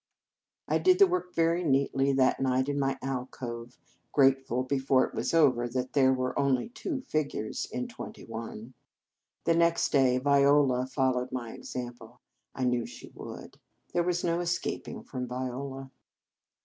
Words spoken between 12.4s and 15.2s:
I knew she would. There was no escaping